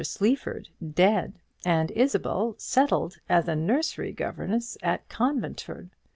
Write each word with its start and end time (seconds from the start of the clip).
Sleaford 0.03 0.69
dead, 0.95 1.35
and 1.63 1.91
Isabel 1.91 2.55
settled 2.57 3.17
as 3.29 3.47
a 3.47 3.55
nursery 3.55 4.11
governess 4.13 4.75
at 4.81 5.07
Conventford! 5.09 5.91